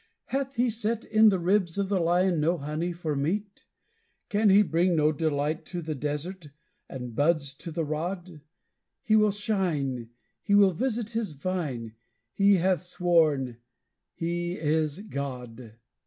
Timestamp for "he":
0.55-0.71, 4.49-4.63, 9.03-9.15, 10.41-10.55, 12.33-12.55, 14.15-14.57